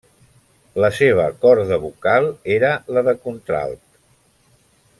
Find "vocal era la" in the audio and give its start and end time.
1.83-3.05